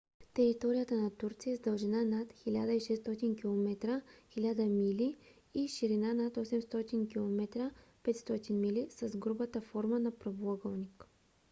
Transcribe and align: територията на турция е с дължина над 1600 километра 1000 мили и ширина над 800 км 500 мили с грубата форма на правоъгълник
територията 0.33 0.95
на 0.95 1.11
турция 1.11 1.53
е 1.53 1.55
с 1.55 1.59
дължина 1.59 2.05
над 2.05 2.33
1600 2.33 3.39
километра 3.41 4.01
1000 4.37 4.69
мили 4.69 5.17
и 5.53 5.67
ширина 5.67 6.13
над 6.13 6.37
800 6.37 7.09
км 7.09 7.71
500 8.03 8.51
мили 8.53 8.87
с 8.89 9.17
грубата 9.17 9.61
форма 9.61 9.99
на 9.99 10.11
правоъгълник 10.11 11.05